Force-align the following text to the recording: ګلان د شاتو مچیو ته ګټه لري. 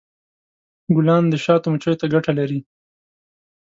ګلان 0.95 1.23
د 1.29 1.35
شاتو 1.43 1.67
مچیو 1.73 1.99
ته 1.99 2.05
ګټه 2.13 2.31
لري. 2.39 2.59